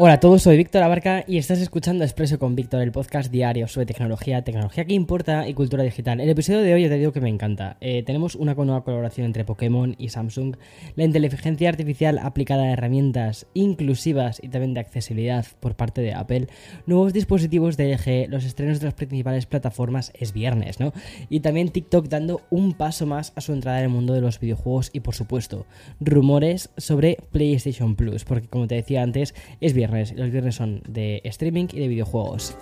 Hola 0.00 0.12
a 0.12 0.20
todos, 0.20 0.42
soy 0.42 0.56
Víctor 0.56 0.84
Abarca 0.84 1.24
y 1.26 1.38
estás 1.38 1.58
escuchando 1.58 2.04
Expreso 2.04 2.38
con 2.38 2.54
Víctor, 2.54 2.82
el 2.82 2.92
podcast 2.92 3.32
diario 3.32 3.66
sobre 3.66 3.86
tecnología, 3.86 4.44
tecnología 4.44 4.84
que 4.84 4.94
importa 4.94 5.48
y 5.48 5.54
cultura 5.54 5.82
digital. 5.82 6.20
El 6.20 6.28
episodio 6.28 6.60
de 6.60 6.72
hoy 6.72 6.88
te 6.88 6.98
digo 6.98 7.10
que 7.10 7.20
me 7.20 7.28
encanta. 7.28 7.78
Eh, 7.80 8.04
tenemos 8.04 8.36
una 8.36 8.54
nueva 8.54 8.84
colaboración 8.84 9.26
entre 9.26 9.44
Pokémon 9.44 9.96
y 9.98 10.10
Samsung, 10.10 10.54
la 10.94 11.02
inteligencia 11.02 11.68
artificial 11.68 12.20
aplicada 12.20 12.62
a 12.62 12.70
herramientas 12.70 13.48
inclusivas 13.54 14.38
y 14.40 14.50
también 14.50 14.72
de 14.72 14.78
accesibilidad 14.78 15.44
por 15.58 15.74
parte 15.74 16.00
de 16.00 16.14
Apple, 16.14 16.46
nuevos 16.86 17.12
dispositivos 17.12 17.76
de 17.76 17.92
LG, 17.92 18.30
los 18.30 18.44
estrenos 18.44 18.78
de 18.78 18.84
las 18.86 18.94
principales 18.94 19.46
plataformas 19.46 20.12
es 20.14 20.32
viernes, 20.32 20.78
¿no? 20.78 20.92
Y 21.28 21.40
también 21.40 21.70
TikTok 21.70 22.06
dando 22.06 22.42
un 22.50 22.74
paso 22.74 23.04
más 23.04 23.32
a 23.34 23.40
su 23.40 23.52
entrada 23.52 23.78
en 23.78 23.86
el 23.86 23.90
mundo 23.90 24.14
de 24.14 24.20
los 24.20 24.38
videojuegos 24.38 24.90
y 24.92 25.00
por 25.00 25.16
supuesto, 25.16 25.66
rumores 25.98 26.70
sobre 26.76 27.16
PlayStation 27.32 27.96
Plus, 27.96 28.22
porque 28.22 28.46
como 28.46 28.68
te 28.68 28.76
decía 28.76 29.02
antes, 29.02 29.34
es 29.60 29.72
viernes 29.72 29.87
los 29.88 30.30
viernes 30.30 30.54
son 30.54 30.82
de 30.88 31.20
streaming 31.24 31.66
y 31.72 31.80
de 31.80 31.88
videojuegos. 31.88 32.54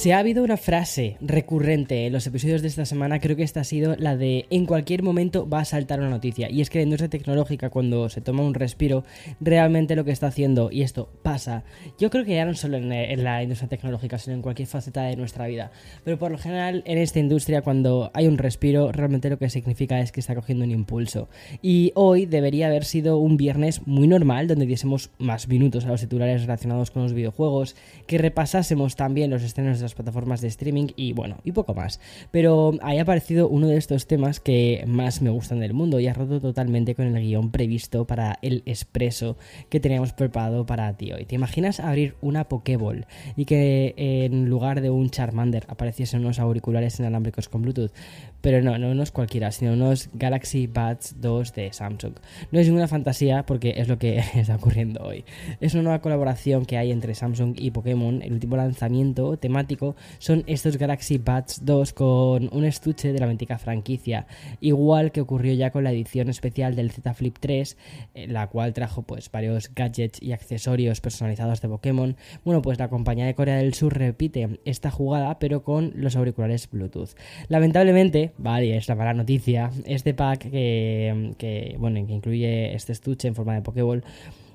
Si 0.00 0.12
ha 0.12 0.18
habido 0.18 0.42
una 0.42 0.56
frase 0.56 1.18
recurrente 1.20 2.06
en 2.06 2.14
los 2.14 2.26
episodios 2.26 2.62
de 2.62 2.68
esta 2.68 2.86
semana, 2.86 3.20
creo 3.20 3.36
que 3.36 3.42
esta 3.42 3.60
ha 3.60 3.64
sido 3.64 3.96
la 3.98 4.16
de 4.16 4.46
en 4.48 4.64
cualquier 4.64 5.02
momento 5.02 5.46
va 5.46 5.60
a 5.60 5.64
saltar 5.66 6.00
una 6.00 6.08
noticia. 6.08 6.50
Y 6.50 6.62
es 6.62 6.70
que 6.70 6.78
la 6.78 6.84
industria 6.84 7.10
tecnológica, 7.10 7.68
cuando 7.68 8.08
se 8.08 8.22
toma 8.22 8.42
un 8.42 8.54
respiro, 8.54 9.04
realmente 9.42 9.96
lo 9.96 10.06
que 10.06 10.12
está 10.12 10.28
haciendo, 10.28 10.70
y 10.70 10.80
esto 10.80 11.10
pasa, 11.22 11.64
yo 11.98 12.08
creo 12.08 12.24
que 12.24 12.34
ya 12.34 12.46
no 12.46 12.54
solo 12.54 12.78
en, 12.78 12.88
la 13.22 13.42
industria 13.42 13.68
tecnológica, 13.68 14.16
sino 14.16 14.36
en 14.36 14.40
cualquier 14.40 14.68
faceta 14.68 15.02
de 15.02 15.16
nuestra 15.16 15.46
vida. 15.48 15.70
Pero 16.02 16.18
por 16.18 16.30
lo 16.30 16.38
general, 16.38 16.82
en 16.86 16.96
esta 16.96 17.18
industria, 17.18 17.60
cuando 17.60 18.10
hay 18.14 18.26
un 18.26 18.38
respiro, 18.38 18.92
realmente 18.92 19.28
lo 19.28 19.38
que 19.38 19.50
significa 19.50 20.00
es 20.00 20.12
que 20.12 20.20
está 20.20 20.34
cogiendo 20.34 20.64
un 20.64 20.70
impulso. 20.70 21.28
Y 21.60 21.92
hoy 21.94 22.24
debería 22.24 22.68
haber 22.68 22.86
sido 22.86 23.18
un 23.18 23.36
viernes 23.36 23.86
muy 23.86 24.08
normal, 24.08 24.48
donde 24.48 24.64
diésemos 24.64 25.10
más 25.18 25.46
minutos 25.46 25.84
a 25.84 25.88
los 25.88 26.00
titulares 26.00 26.40
relacionados 26.40 26.90
con 26.90 27.02
los 27.02 27.12
videojuegos, 27.12 27.76
que 28.06 28.16
repasásemos 28.16 28.96
también 28.96 29.28
los 29.28 29.42
estrenos 29.42 29.78
de 29.78 29.89
plataformas 29.94 30.40
de 30.40 30.48
streaming 30.48 30.88
y 30.96 31.12
bueno, 31.12 31.38
y 31.44 31.52
poco 31.52 31.74
más. 31.74 32.00
Pero 32.30 32.72
ahí 32.82 32.98
ha 32.98 33.02
aparecido 33.02 33.48
uno 33.48 33.68
de 33.68 33.76
estos 33.76 34.06
temas 34.06 34.40
que 34.40 34.84
más 34.86 35.22
me 35.22 35.30
gustan 35.30 35.60
del 35.60 35.74
mundo 35.74 36.00
y 36.00 36.06
ha 36.06 36.14
roto 36.14 36.40
totalmente 36.40 36.94
con 36.94 37.06
el 37.06 37.22
guion 37.22 37.50
previsto 37.50 38.06
para 38.06 38.38
el 38.42 38.62
expreso 38.66 39.36
que 39.68 39.80
teníamos 39.80 40.12
preparado 40.12 40.66
para 40.66 40.92
ti 40.96 41.12
hoy. 41.12 41.24
¿Te 41.24 41.34
imaginas 41.34 41.80
abrir 41.80 42.14
una 42.20 42.48
Pokéball 42.48 43.06
y 43.36 43.44
que 43.44 43.94
en 43.96 44.48
lugar 44.48 44.80
de 44.80 44.90
un 44.90 45.10
Charmander 45.10 45.64
apareciesen 45.68 46.20
unos 46.20 46.38
auriculares 46.38 46.98
inalámbricos 46.98 47.48
con 47.48 47.62
Bluetooth? 47.62 47.92
Pero 48.40 48.62
no, 48.62 48.78
no 48.78 48.90
unos 48.90 49.10
cualquiera, 49.10 49.50
sino 49.52 49.74
unos 49.74 50.08
Galaxy 50.14 50.66
Buds 50.66 51.20
2 51.20 51.54
de 51.54 51.72
Samsung. 51.72 52.14
No 52.50 52.58
es 52.58 52.66
ninguna 52.66 52.88
fantasía 52.88 53.44
porque 53.44 53.74
es 53.76 53.88
lo 53.88 53.98
que 53.98 54.18
está 54.34 54.56
ocurriendo 54.56 55.02
hoy. 55.04 55.24
Es 55.60 55.74
una 55.74 55.82
nueva 55.82 56.00
colaboración 56.00 56.64
que 56.64 56.78
hay 56.78 56.90
entre 56.90 57.14
Samsung 57.14 57.54
y 57.56 57.70
Pokémon. 57.70 58.22
El 58.22 58.32
último 58.32 58.56
lanzamiento 58.56 59.36
temático 59.36 59.79
son 60.18 60.44
estos 60.46 60.76
Galaxy 60.76 61.18
Buds 61.18 61.64
2 61.64 61.92
con 61.92 62.48
un 62.52 62.64
estuche 62.64 63.12
de 63.12 63.18
la 63.18 63.26
mítica 63.26 63.58
franquicia. 63.58 64.26
Igual 64.60 65.12
que 65.12 65.20
ocurrió 65.20 65.54
ya 65.54 65.70
con 65.70 65.84
la 65.84 65.92
edición 65.92 66.28
especial 66.28 66.76
del 66.76 66.90
Z 66.90 67.14
Flip 67.14 67.36
3, 67.38 67.76
eh, 68.14 68.26
la 68.26 68.48
cual 68.48 68.72
trajo 68.72 69.02
pues 69.02 69.30
varios 69.30 69.74
gadgets 69.74 70.22
y 70.22 70.32
accesorios 70.32 71.00
personalizados 71.00 71.60
de 71.60 71.68
Pokémon. 71.68 72.16
Bueno, 72.44 72.62
pues 72.62 72.78
la 72.78 72.88
compañía 72.88 73.26
de 73.26 73.34
Corea 73.34 73.56
del 73.56 73.74
Sur 73.74 73.96
repite 73.96 74.60
esta 74.64 74.90
jugada 74.90 75.38
pero 75.38 75.62
con 75.62 75.92
los 75.94 76.16
auriculares 76.16 76.68
Bluetooth. 76.70 77.10
Lamentablemente, 77.48 78.32
vale, 78.38 78.76
es 78.76 78.88
la 78.88 78.94
mala 78.94 79.14
noticia, 79.14 79.70
este 79.86 80.14
pack 80.14 80.50
que, 80.50 81.76
bueno, 81.78 82.06
que 82.06 82.12
incluye 82.12 82.74
este 82.74 82.92
estuche 82.92 83.28
en 83.28 83.34
forma 83.34 83.54
de 83.54 83.62
Pokéball, 83.62 84.04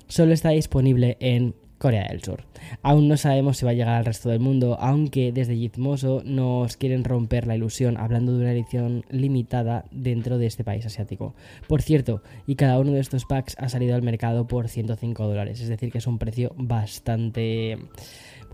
solo 0.08 0.32
está 0.32 0.50
disponible 0.50 1.16
en 1.20 1.54
Corea 1.78 2.08
del 2.08 2.22
Sur. 2.22 2.44
Aún 2.82 3.08
no 3.08 3.16
sabemos 3.16 3.58
si 3.58 3.64
va 3.64 3.72
a 3.72 3.74
llegar 3.74 3.94
al 3.94 4.04
resto 4.04 4.28
del 4.28 4.40
mundo, 4.40 4.76
aunque 4.80 5.32
desde 5.32 5.56
Gizmoso 5.56 6.22
nos 6.24 6.76
quieren 6.76 7.04
romper 7.04 7.46
la 7.46 7.56
ilusión 7.56 7.96
hablando 7.96 8.32
de 8.32 8.40
una 8.40 8.52
edición 8.52 9.04
limitada 9.10 9.84
dentro 9.90 10.38
de 10.38 10.46
este 10.46 10.64
país 10.64 10.86
asiático. 10.86 11.34
Por 11.68 11.82
cierto, 11.82 12.22
y 12.46 12.56
cada 12.56 12.78
uno 12.78 12.92
de 12.92 13.00
estos 13.00 13.24
packs 13.24 13.56
ha 13.58 13.68
salido 13.68 13.94
al 13.94 14.02
mercado 14.02 14.46
por 14.46 14.68
105 14.68 15.26
dólares, 15.26 15.60
es 15.60 15.68
decir, 15.68 15.92
que 15.92 15.98
es 15.98 16.06
un 16.06 16.18
precio 16.18 16.54
bastante 16.56 17.78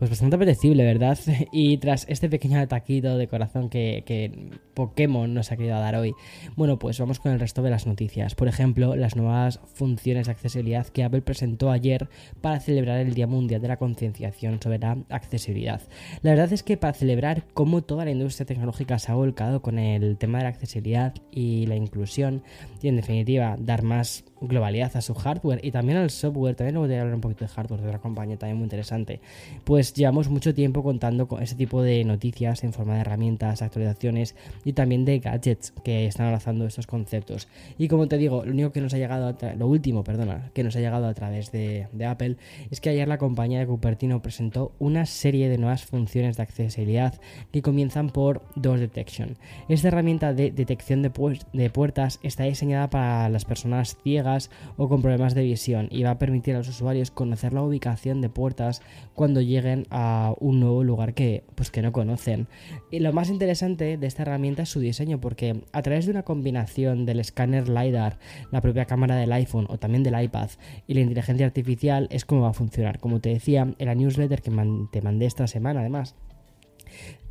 pues 0.03 0.11
bastante 0.11 0.35
apetecible, 0.35 0.83
¿verdad? 0.83 1.17
Y 1.53 1.79
tras 1.79 2.07
este 2.09 2.29
pequeño 2.29 2.59
ataquito 2.59 3.17
de 3.17 3.29
corazón 3.29 3.69
que, 3.69 4.03
que, 4.05 4.51
Pokémon 4.75 5.33
nos 5.33 5.53
ha 5.53 5.57
querido 5.57 5.79
dar 5.79 5.95
hoy, 5.95 6.13
bueno, 6.57 6.77
pues 6.77 6.99
vamos 6.99 7.21
con 7.21 7.31
el 7.31 7.39
resto 7.39 7.63
de 7.63 7.71
las 7.71 7.87
noticias. 7.87 8.35
Por 8.35 8.49
ejemplo, 8.49 8.97
las 8.97 9.15
nuevas 9.15 9.61
funciones 9.75 10.27
de 10.27 10.33
accesibilidad 10.33 10.89
que 10.89 11.05
Apple 11.05 11.23
presentó 11.23 11.71
ayer 11.71 12.09
para 12.41 12.59
celebrar 12.59 12.99
el 12.99 13.15
Día 13.15 13.29
Mundial 13.29 13.63
de 13.63 13.69
la 13.69 13.77
Concienciación 13.77 14.61
sobre 14.61 14.81
la 14.81 14.99
Accesibilidad. 15.09 15.81
La 16.23 16.31
verdad 16.31 16.53
es 16.53 16.65
que 16.65 16.77
para 16.77 16.95
celebrar 16.95 17.45
cómo 17.55 17.83
toda 17.83 18.05
la 18.05 18.11
industria 18.11 18.45
tecnológica 18.45 18.99
se 18.99 19.13
ha 19.13 19.15
volcado 19.15 19.63
con 19.63 19.79
el 19.79 20.19
tema 20.19 20.39
de 20.39 20.45
la 20.45 20.51
accesibilidad 20.51 21.15
y 21.31 21.67
la 21.67 21.77
inclusión, 21.77 22.43
y 22.81 22.89
en 22.89 22.97
definitiva 22.97 23.55
dar 23.57 23.85
más 23.85 24.25
globalidad 24.47 24.97
a 24.97 25.01
su 25.01 25.15
hardware 25.15 25.61
y 25.63 25.71
también 25.71 25.99
al 25.99 26.11
software, 26.11 26.55
también 26.55 26.77
voy 26.77 26.93
a 26.95 27.01
hablar 27.01 27.15
un 27.15 27.21
poquito 27.21 27.45
de 27.45 27.49
hardware 27.49 27.81
de 27.81 27.89
otra 27.89 27.99
compañía 27.99 28.37
también 28.37 28.57
muy 28.57 28.65
interesante, 28.65 29.21
pues 29.65 29.95
llevamos 29.95 30.29
mucho 30.29 30.55
tiempo 30.55 30.83
contando 30.83 31.29
con 31.29 31.43
ese 31.43 31.55
tipo 31.55 31.83
de 31.83 32.05
noticias 32.05 32.65
en 32.65 32.73
forma 32.73 32.95
de 32.95 33.01
herramientas, 33.01 33.63
actualizaciones 33.63 34.35
y 34.65 34.73
también 34.73 35.05
de 35.05 35.19
gadgets 35.19 35.73
que 35.85 36.07
están 36.07 36.31
lanzando 36.31 36.67
estos 36.67 36.87
conceptos. 36.87 37.49
Y 37.79 37.89
como 37.89 38.09
te 38.09 38.19
digo, 38.19 38.45
lo 38.45 38.53
único 38.53 38.73
que 38.73 38.81
nos 38.81 38.95
ha 38.95 38.99
llegado, 38.99 39.37
lo 39.57 39.67
último, 39.67 40.05
perdona, 40.05 40.51
que 40.55 40.65
nos 40.65 40.77
ha 40.77 40.81
llegado 40.81 41.07
a 41.07 41.15
través 41.15 41.53
de, 41.53 41.87
Apple 42.07 42.37
es 42.71 42.81
que 42.81 42.91
ayer 42.91 43.07
la 43.07 43.19
compañía 43.19 43.61
de 43.61 43.67
Cupertino 43.67 44.21
presentó 44.23 44.73
una 44.81 45.07
serie 45.07 45.49
de 45.49 45.57
nuevas 45.57 45.85
funciones 45.85 46.37
de 46.37 46.43
accesibilidad 46.43 47.15
que 47.53 47.63
comienzan 47.63 48.11
por 48.11 48.43
Door 48.57 48.81
Detection. 48.81 49.37
Esta 49.69 49.89
herramienta 49.89 50.35
de 50.35 50.51
detección 50.51 51.03
de, 51.03 51.13
de 51.53 51.71
puertas 51.71 52.19
está 52.23 52.45
diseñada 52.45 52.91
para 52.91 53.29
las 53.29 53.45
personas 53.45 53.97
ciegas 54.03 54.32
o 54.77 54.89
con 54.89 55.03
problemas 55.03 55.35
de 55.35 55.43
visión 55.43 55.89
y 55.91 56.03
va 56.03 56.13
a 56.13 56.19
permitir 56.19 56.55
a 56.55 56.59
los 56.59 56.69
usuarios 56.69 57.11
conocer 57.11 57.53
la 57.53 57.63
ubicación 57.63 58.21
de 58.21 58.29
puertas 58.29 58.83
cuando 59.15 59.41
lleguen 59.41 59.87
a 59.91 60.35
un 60.41 60.61
nuevo 60.61 60.85
lugar 60.85 61.15
que, 61.15 61.45
pues, 61.55 61.71
que 61.71 61.83
no 61.83 61.93
conocen. 61.93 62.49
Y 62.91 63.01
lo 63.01 63.13
más 63.13 63.31
interesante 63.31 63.97
de 63.97 64.07
esta 64.07 64.23
herramienta 64.23 64.63
es 64.63 64.69
su 64.69 64.81
diseño, 64.81 65.21
porque 65.21 65.65
a 65.73 65.83
través 65.83 66.07
de 66.07 66.13
una 66.13 66.23
combinación 66.23 67.07
del 67.07 67.21
escáner 67.21 67.69
LiDAR, 67.69 68.19
la 68.51 68.61
propia 68.61 68.85
cámara 68.85 69.17
del 69.17 69.33
iPhone 69.33 69.67
o 69.69 69.79
también 69.79 70.03
del 70.03 70.21
iPad 70.21 70.51
y 70.87 70.95
la 70.95 71.01
inteligencia 71.01 71.47
artificial 71.47 72.09
es 72.11 72.25
como 72.25 72.43
va 72.43 72.51
a 72.51 72.55
funcionar. 72.55 72.99
Como 72.99 73.21
te 73.21 73.31
decía 73.31 73.75
en 73.79 73.87
la 73.87 73.95
newsletter 73.95 74.43
que 74.43 74.51
te 74.91 75.03
mandé 75.03 75.27
esta 75.27 75.47
semana 75.47 75.81
además, 75.81 76.15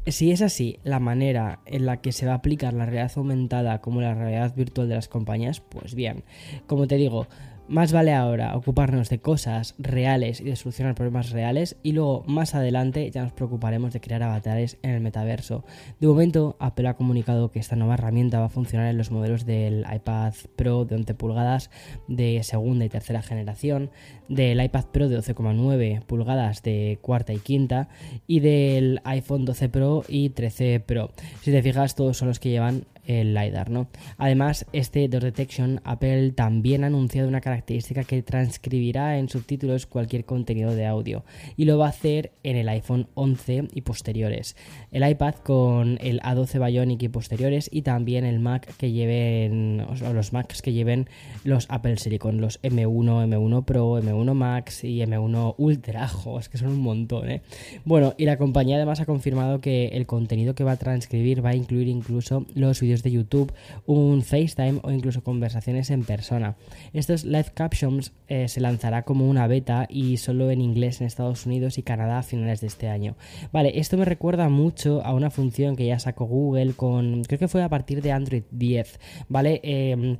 si 0.08 0.32
es 0.32 0.42
así 0.42 0.80
la 0.84 1.00
manera 1.00 1.60
en 1.66 1.86
la 1.86 1.98
que 2.02 2.12
se 2.12 2.26
va 2.26 2.34
a 2.34 2.36
aplicar 2.36 2.74
la 2.74 2.86
realidad 2.86 3.12
aumentada 3.16 3.82
como 3.82 4.02
la 4.02 4.16
realidad 4.16 4.56
virtual 4.56 4.90
de 4.90 4.96
las 4.96 5.08
compañías, 5.08 5.60
pues 5.62 5.94
bien, 5.94 6.24
como 6.68 6.88
te 6.88 6.96
digo, 6.96 7.28
más 7.72 7.94
vale 7.94 8.14
ahora 8.14 8.58
ocuparnos 8.58 9.08
de 9.08 9.20
cosas 9.20 9.76
reales 9.78 10.42
y 10.42 10.44
de 10.44 10.58
solucionar 10.58 10.94
problemas 10.94 11.30
reales 11.30 11.78
y 11.84 11.94
luego 11.94 12.26
más 12.28 12.54
adelante 12.54 13.10
ya 13.10 13.24
nos 13.24 13.32
preocuparemos 13.32 13.94
de 13.94 14.02
crear 14.02 14.22
avatares 14.24 14.78
en 14.82 14.92
el 14.92 15.00
metaverso. 15.00 15.64
De 16.02 16.08
momento 16.08 16.58
Apple 16.60 16.90
ha 16.90 16.96
comunicado 16.96 17.50
que 17.50 17.60
esta 17.60 17.78
nueva 17.78 17.94
herramienta 17.94 18.42
va 18.42 18.48
a 18.48 18.50
funcionar 18.50 18.88
en 18.88 18.98
los 18.98 19.10
modelos 19.10 19.46
del 19.46 19.86
iPad 19.90 20.34
Pro 20.58 20.84
de 20.84 20.96
11 20.96 21.14
pulgadas 21.14 21.72
de 22.10 22.44
segunda 22.44 22.84
y 22.84 22.90
tercera 22.90 23.22
generación, 23.22 23.90
del 24.28 24.62
iPad 24.62 24.86
Pro 24.92 25.08
de 25.08 25.18
12,9 25.20 26.02
pulgadas 26.02 26.64
de 26.64 27.00
cuarta 27.02 27.32
y 27.32 27.40
quinta 27.40 27.88
y 28.28 28.42
del 28.42 29.00
iPhone 29.06 29.46
12 29.46 29.70
Pro 29.70 30.04
y 30.10 30.32
13 30.32 30.82
Pro. 30.82 31.12
Si 31.42 31.52
te 31.52 31.64
fijas 31.64 31.96
todos 31.96 32.18
son 32.18 32.28
los 32.28 32.42
que 32.42 32.50
llevan 32.50 32.84
el 33.06 33.34
LiDAR, 33.34 33.70
¿no? 33.70 33.88
Además, 34.18 34.66
este 34.74 35.08
Door 35.08 35.24
Detection, 35.24 35.82
Apple 35.84 36.32
también 36.32 36.84
ha 36.84 36.88
anunciado 36.88 37.28
una 37.28 37.42
característica 37.42 38.04
que 38.04 38.22
transcribirá 38.24 39.18
en 39.18 39.30
subtítulos 39.30 39.86
cualquier 39.86 40.26
contenido 40.26 40.74
de 40.76 40.86
audio 40.86 41.24
y 41.58 41.66
lo 41.66 41.78
va 41.78 41.88
a 41.88 41.90
hacer 41.90 42.32
en 42.44 42.58
el 42.58 42.70
iPhone 42.70 43.08
11 43.14 43.70
y 43.74 43.82
posteriores, 43.82 44.56
el 44.92 45.08
iPad 45.08 45.36
con 45.36 45.98
el 46.02 46.20
A12 46.22 46.66
Bionic 46.66 47.04
y 47.04 47.10
posteriores 47.10 47.70
y 47.72 47.82
también 47.82 48.26
el 48.26 48.40
Mac 48.40 48.76
que 48.78 48.92
lleven, 48.92 49.82
o 49.82 50.14
los 50.14 50.34
Macs 50.34 50.62
que 50.62 50.74
lleven 50.74 51.10
los 51.44 51.66
Apple 51.70 51.98
Silicon, 51.98 52.42
los 52.42 52.62
M1, 52.62 53.28
M1 53.28 53.66
Pro, 53.66 54.02
M1 54.02 54.34
Max 54.34 54.84
y 54.84 55.00
M1 55.00 55.56
Ultra, 55.58 56.10
es 56.40 56.50
que 56.50 56.58
son 56.58 56.70
un 56.70 56.82
montón, 56.82 57.30
¿eh? 57.30 57.42
Bueno, 57.86 58.14
y 58.18 58.26
la 58.26 58.38
compañía 58.38 58.78
además 58.78 59.00
ha 59.00 59.06
confirmado 59.06 59.62
que 59.62 59.88
el 59.90 60.06
contenido 60.06 60.56
que 60.56 60.64
va 60.64 60.74
a 60.74 60.78
transcribir 60.78 61.44
va 61.44 61.50
a 61.50 61.56
incluir 61.56 61.88
incluso 61.88 62.46
los 62.56 62.82
de 63.04 63.12
YouTube, 63.12 63.54
un 63.86 64.22
FaceTime 64.22 64.80
o 64.84 64.92
incluso 64.92 65.24
conversaciones 65.24 65.90
en 65.90 66.04
persona. 66.04 66.56
Estos 66.94 67.24
live 67.24 67.52
captions 67.54 68.12
eh, 68.28 68.48
se 68.48 68.60
lanzará 68.60 69.04
como 69.04 69.30
una 69.30 69.48
beta 69.48 69.88
y 69.90 70.18
solo 70.18 70.52
en 70.52 70.62
inglés 70.62 71.00
en 71.00 71.08
Estados 71.08 71.46
Unidos 71.46 71.78
y 71.78 71.84
Canadá 71.84 72.20
a 72.20 72.24
finales 72.24 72.62
de 72.62 72.68
este 72.68 72.90
año. 72.90 73.16
Vale, 73.54 73.80
esto 73.80 73.98
me 73.98 74.06
recuerda 74.06 74.50
mucho 74.50 75.02
a 75.04 75.14
una 75.14 75.32
función 75.32 75.76
que 75.76 75.86
ya 75.86 76.00
sacó 76.00 76.26
Google 76.26 76.74
con, 76.74 77.24
creo 77.24 77.40
que 77.40 77.48
fue 77.48 77.64
a 77.64 77.70
partir 77.70 78.02
de 78.02 78.12
Android 78.12 78.44
10, 78.52 79.00
¿vale? 79.30 79.62
Eh, 79.64 80.18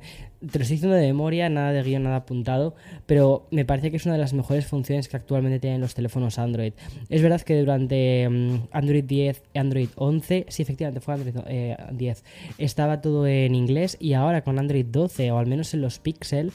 te 0.50 0.58
lo 0.58 0.62
estoy 0.62 0.76
diciendo 0.76 0.96
de 0.96 1.06
memoria, 1.06 1.48
nada 1.48 1.72
de 1.72 1.82
guion, 1.82 2.02
nada 2.02 2.16
apuntado, 2.16 2.74
pero 3.06 3.46
me 3.50 3.64
parece 3.64 3.90
que 3.90 3.96
es 3.96 4.06
una 4.06 4.14
de 4.14 4.20
las 4.20 4.32
mejores 4.32 4.66
funciones 4.66 5.08
que 5.08 5.16
actualmente 5.16 5.60
tienen 5.60 5.80
los 5.80 5.94
teléfonos 5.94 6.38
Android. 6.38 6.72
Es 7.08 7.22
verdad 7.22 7.40
que 7.42 7.58
durante 7.60 8.28
mm, 8.28 8.68
Android 8.72 9.04
10 9.04 9.42
y 9.54 9.58
Android 9.58 9.88
11, 9.94 10.46
sí, 10.48 10.62
efectivamente 10.62 11.00
fue 11.00 11.14
Android 11.14 11.34
10, 11.92 12.18
eh, 12.18 12.22
estaba 12.58 13.00
todo 13.00 13.26
en 13.26 13.54
inglés 13.54 13.96
y 14.00 14.14
ahora 14.14 14.42
con 14.42 14.58
Android 14.58 14.86
12 14.86 15.30
o 15.30 15.38
al 15.38 15.46
menos 15.46 15.72
en 15.74 15.80
los 15.80 15.98
Pixel 15.98 16.52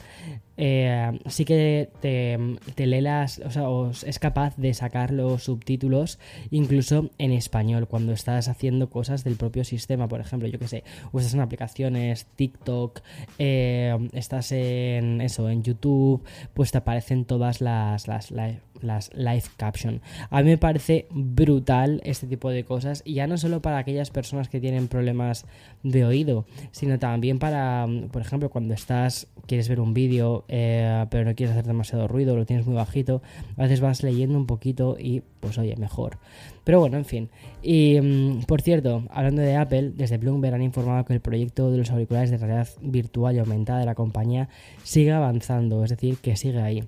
eh, 0.58 1.18
sí 1.26 1.44
que 1.44 1.88
te, 2.00 2.36
te 2.74 2.86
lee 2.86 3.00
las, 3.00 3.38
o 3.38 3.50
sea, 3.50 3.68
es 4.04 4.18
capaz 4.18 4.56
de 4.56 4.74
sacar 4.74 5.12
los 5.12 5.44
subtítulos 5.44 6.18
incluso 6.50 7.10
en 7.18 7.30
español 7.30 7.86
cuando 7.86 8.12
estás 8.12 8.48
haciendo 8.48 8.90
cosas 8.90 9.22
del 9.22 9.36
propio 9.36 9.62
sistema, 9.62 10.08
por 10.08 10.20
ejemplo, 10.20 10.48
yo 10.48 10.58
que 10.58 10.66
sé, 10.66 10.82
o 11.12 11.18
estás 11.18 11.34
en 11.34 11.40
aplicaciones, 11.40 12.26
TikTok, 12.36 13.00
eh, 13.38 13.96
estás 14.12 14.50
en 14.50 15.20
eso, 15.20 15.48
en 15.48 15.62
YouTube, 15.62 16.24
pues 16.54 16.72
te 16.72 16.78
aparecen 16.78 17.24
todas 17.24 17.60
las, 17.60 18.08
las, 18.08 18.32
las 18.32 18.56
live 18.82 19.44
caption. 19.56 20.00
A 20.30 20.42
mí 20.42 20.50
me 20.50 20.58
parece 20.58 21.06
brutal 21.10 22.00
este 22.04 22.26
tipo 22.26 22.50
de 22.50 22.64
cosas 22.64 23.02
y 23.04 23.14
ya 23.14 23.26
no 23.26 23.38
solo 23.38 23.60
para 23.60 23.78
aquellas 23.78 24.10
personas 24.10 24.48
que 24.48 24.60
tienen 24.60 24.88
problemas 24.88 25.46
de 25.82 26.04
oído, 26.04 26.46
sino 26.70 26.98
también 26.98 27.38
para, 27.38 27.86
por 28.10 28.22
ejemplo, 28.22 28.50
cuando 28.50 28.74
estás, 28.74 29.26
quieres 29.46 29.68
ver 29.68 29.80
un 29.80 29.94
vídeo, 29.94 30.44
eh, 30.48 31.06
pero 31.10 31.24
no 31.24 31.34
quieres 31.34 31.52
hacer 31.52 31.66
demasiado 31.66 32.08
ruido, 32.08 32.36
lo 32.36 32.46
tienes 32.46 32.66
muy 32.66 32.74
bajito, 32.74 33.22
a 33.56 33.62
veces 33.62 33.80
vas 33.80 34.02
leyendo 34.02 34.38
un 34.38 34.46
poquito 34.46 34.96
y 34.98 35.22
pues 35.40 35.58
oye, 35.58 35.76
mejor. 35.76 36.18
Pero 36.64 36.80
bueno, 36.80 36.98
en 36.98 37.04
fin. 37.04 37.30
Y 37.62 37.98
mm, 38.00 38.42
por 38.42 38.60
cierto, 38.60 39.04
hablando 39.10 39.40
de 39.42 39.56
Apple, 39.56 39.92
desde 39.96 40.18
Bloomberg 40.18 40.54
han 40.54 40.62
informado 40.62 41.04
que 41.04 41.14
el 41.14 41.20
proyecto 41.20 41.70
de 41.70 41.78
los 41.78 41.90
auriculares 41.90 42.30
de 42.30 42.36
realidad 42.36 42.68
virtual 42.82 43.36
y 43.36 43.38
aumentada 43.38 43.80
de 43.80 43.86
la 43.86 43.94
compañía 43.94 44.48
sigue 44.82 45.12
avanzando, 45.12 45.82
es 45.84 45.90
decir, 45.90 46.18
que 46.18 46.36
sigue 46.36 46.60
ahí. 46.60 46.84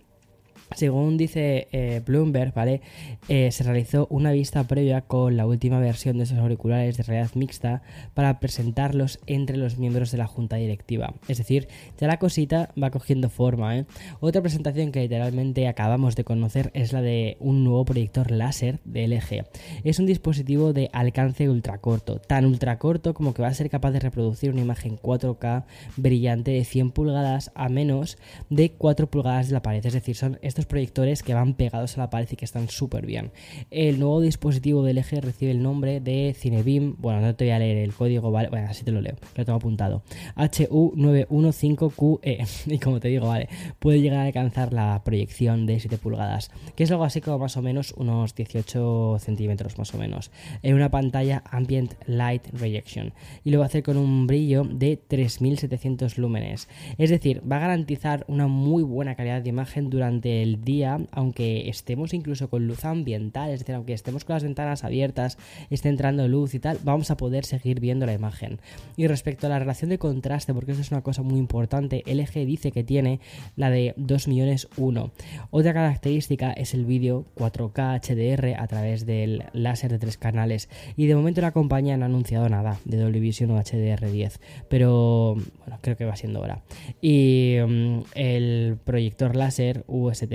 Según 0.77 1.17
dice 1.17 1.69
eh, 1.73 2.01
Bloomberg, 2.05 2.55
¿vale? 2.55 2.81
Eh, 3.29 3.51
se 3.51 3.65
realizó 3.65 4.07
una 4.11 4.33
vista 4.33 4.65
previa 4.65 5.03
con 5.03 5.37
la 5.37 5.47
última 5.47 5.81
versión 5.81 6.17
de 6.19 6.25
esos 6.25 6.39
auriculares 6.39 6.97
de 6.97 7.03
realidad 7.03 7.35
mixta 7.35 7.83
para 8.15 8.41
presentarlos 8.41 9.19
entre 9.27 9.57
los 9.57 9.79
miembros 9.79 10.11
de 10.13 10.19
la 10.19 10.27
junta 10.27 10.57
directiva. 10.57 11.15
Es 11.29 11.39
decir, 11.39 11.69
ya 11.99 12.07
la 12.07 12.19
cosita 12.19 12.71
va 12.81 12.91
cogiendo 12.91 13.31
forma, 13.31 13.77
¿eh? 13.77 13.87
Otra 14.21 14.43
presentación 14.43 14.93
que 14.93 15.01
literalmente 15.01 15.67
acabamos 15.69 16.17
de 16.17 16.25
conocer 16.25 16.71
es 16.75 16.93
la 16.93 17.03
de 17.03 17.37
un 17.41 17.65
nuevo 17.65 17.85
proyector 17.85 18.31
láser 18.31 18.79
de 18.85 19.09
LG. 19.09 19.47
Es 19.85 19.99
un 19.99 20.07
dispositivo 20.07 20.73
de 20.73 20.89
alcance 20.93 21.49
ultracorto, 21.49 22.21
tan 22.21 22.45
ultracorto 22.47 23.15
como 23.15 23.35
que 23.35 23.43
va 23.43 23.49
a 23.49 23.55
ser 23.55 23.71
capaz 23.71 23.91
de 23.91 24.01
reproducir 24.01 24.51
una 24.51 24.61
imagen 24.61 24.99
4K 24.99 25.65
brillante 25.97 26.53
de 26.53 26.65
100 26.65 26.93
pulgadas 26.93 27.51
a 27.55 27.69
menos 27.69 28.19
de 28.49 28.73
4 28.73 29.09
pulgadas 29.09 29.49
de 29.49 29.55
la 29.55 29.63
pared. 29.63 29.85
Es 29.85 29.95
decir, 29.95 30.17
son 30.17 30.39
estos 30.43 30.60
proyectores 30.67 31.23
que 31.23 31.35
van 31.35 31.55
pegados 31.55 31.97
a 31.97 32.01
la 32.01 32.11
pared 32.11 32.29
y 32.31 32.37
que 32.37 32.45
están 32.45 32.69
súper 32.69 33.07
bien. 33.07 33.33
El 33.71 33.99
nuevo 33.99 34.21
dispositivo 34.21 34.83
del 34.83 34.99
eje 34.99 35.21
recibe 35.21 35.53
el 35.53 35.63
nombre 35.63 36.01
de 36.01 36.35
Cinebeam. 36.37 36.97
Bueno, 36.99 37.21
no 37.21 37.35
te 37.35 37.45
voy 37.45 37.53
a 37.53 37.59
leer 37.59 37.79
el 37.79 37.93
código, 37.93 38.31
vale, 38.31 38.49
bueno, 38.49 38.69
así 38.69 38.85
te 38.85 38.93
lo 38.93 39.01
leo, 39.01 39.17
lo 39.37 39.45
tengo 39.45 39.57
apuntado. 39.57 40.03
HU915QE. 40.37 42.47
Y 42.71 42.79
como 42.79 43.01
te 43.01 43.09
digo, 43.09 43.27
vale, 43.27 43.49
puede 43.79 44.01
llegar 44.01 44.21
a 44.21 44.27
alcanzar 44.27 44.73
la 44.73 45.03
proyección 45.05 45.67
de 45.67 45.81
7 45.81 45.99
pulgadas, 45.99 46.51
que 46.77 46.85
es 46.85 46.91
algo 46.91 47.05
así 47.05 47.21
como 47.21 47.39
más 47.39 47.57
o 47.57 47.63
menos 47.63 47.93
unos 47.97 48.35
18 48.35 49.19
centímetros 49.19 49.79
más 49.79 49.95
o 49.95 49.99
menos, 49.99 50.31
en 50.63 50.75
una 50.75 50.91
pantalla 50.91 51.43
Ambient 51.51 51.95
Light 52.07 52.47
Rejection. 52.53 53.13
Y 53.45 53.51
lo 53.51 53.59
va 53.59 53.65
a 53.65 53.69
hacer 53.69 53.83
con 53.83 53.97
un 53.97 54.27
brillo 54.27 54.65
de 54.65 54.97
3700 54.97 56.19
lúmenes. 56.19 56.69
Es 56.99 57.11
decir, 57.11 57.43
va 57.51 57.57
a 57.57 57.61
garantizar 57.61 58.25
una 58.29 58.47
muy 58.47 58.83
buena 58.83 59.15
calidad 59.15 59.43
de 59.43 59.49
imagen 59.49 59.91
durante 59.91 60.43
el 60.43 60.50
día, 60.59 60.99
aunque 61.13 61.69
estemos 61.69 62.15
incluso 62.15 62.49
con 62.51 62.67
luz 62.67 62.85
ambiental, 62.85 63.51
es 63.51 63.61
decir, 63.61 63.75
aunque 63.75 63.93
estemos 63.93 64.25
con 64.25 64.35
las 64.35 64.43
ventanas 64.43 64.85
abiertas, 64.85 65.39
esté 65.71 65.89
entrando 65.89 66.27
luz 66.29 66.55
y 66.55 66.59
tal, 66.59 66.79
vamos 66.83 67.11
a 67.11 67.17
poder 67.17 67.45
seguir 67.45 67.81
viendo 67.81 68.07
la 68.07 68.13
imagen. 68.13 68.61
Y 68.97 69.07
respecto 69.07 69.47
a 69.47 69.51
la 69.51 69.59
relación 69.59 69.91
de 69.91 69.99
contraste, 69.99 70.55
porque 70.55 70.73
eso 70.73 70.81
es 70.81 70.91
una 70.91 71.03
cosa 71.03 71.23
muy 71.23 71.39
importante, 71.39 72.03
LG 72.07 72.47
dice 72.47 72.73
que 72.73 72.85
tiene 72.85 73.21
la 73.57 73.71
de 73.71 73.95
2 73.97 74.29
millones 74.29 74.69
1. 74.77 75.13
Otra 75.51 75.73
característica 75.73 76.53
es 76.53 76.75
el 76.75 76.85
vídeo 76.85 77.27
4K 77.37 78.01
HDR 78.01 78.61
a 78.61 78.67
través 78.67 79.07
del 79.07 79.45
láser 79.53 79.91
de 79.91 79.99
tres 79.99 80.17
canales. 80.17 80.69
Y 80.97 81.07
de 81.07 81.15
momento 81.15 81.41
la 81.41 81.53
compañía 81.53 81.97
no 81.97 82.05
ha 82.05 82.07
anunciado 82.07 82.49
nada 82.49 82.79
de 82.85 82.97
Dolby 82.97 83.21
Vision 83.21 83.51
o 83.51 83.59
HDR10, 83.59 84.39
pero 84.69 85.35
bueno, 85.35 85.79
creo 85.81 85.97
que 85.97 86.05
va 86.05 86.17
siendo 86.17 86.41
hora. 86.41 86.63
Y 87.01 87.57
mm, 87.67 88.01
el 88.15 88.79
proyector 88.85 89.37
láser 89.37 89.85
UST 89.87 90.33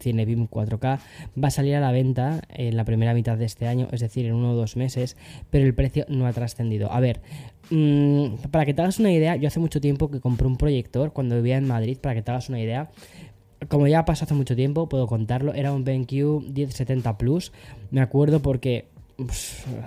Cinebeam 0.00 0.48
4K 0.48 0.98
va 1.42 1.48
a 1.48 1.50
salir 1.50 1.74
a 1.76 1.80
la 1.80 1.92
venta 1.92 2.42
en 2.50 2.76
la 2.76 2.84
primera 2.84 3.14
mitad 3.14 3.36
de 3.36 3.44
este 3.44 3.66
año, 3.66 3.88
es 3.92 4.00
decir, 4.00 4.26
en 4.26 4.34
uno 4.34 4.52
o 4.52 4.54
dos 4.54 4.76
meses, 4.76 5.16
pero 5.50 5.64
el 5.64 5.74
precio 5.74 6.04
no 6.08 6.26
ha 6.26 6.32
trascendido. 6.32 6.92
A 6.92 7.00
ver, 7.00 7.20
mmm, 7.70 8.36
para 8.50 8.64
que 8.64 8.74
te 8.74 8.82
hagas 8.82 8.98
una 8.98 9.12
idea, 9.12 9.36
yo 9.36 9.48
hace 9.48 9.60
mucho 9.60 9.80
tiempo 9.80 10.10
que 10.10 10.20
compré 10.20 10.46
un 10.46 10.56
proyector 10.56 11.12
cuando 11.12 11.36
vivía 11.36 11.56
en 11.56 11.66
Madrid, 11.66 11.98
para 12.00 12.14
que 12.14 12.22
te 12.22 12.30
hagas 12.30 12.48
una 12.48 12.60
idea. 12.60 12.90
Como 13.68 13.86
ya 13.86 14.04
pasó 14.04 14.24
hace 14.24 14.34
mucho 14.34 14.56
tiempo, 14.56 14.88
puedo 14.88 15.06
contarlo, 15.06 15.54
era 15.54 15.72
un 15.72 15.84
BenQ 15.84 16.12
1070 16.12 17.16
Plus, 17.16 17.52
me 17.90 18.00
acuerdo 18.00 18.42
porque 18.42 18.86